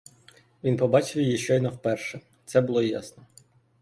Він 0.63 0.77
побачив 0.77 1.21
її 1.21 1.37
щойно 1.37 1.69
вперше, 1.69 2.19
це 2.45 2.61
було 2.61 2.81
ясно. 2.81 3.23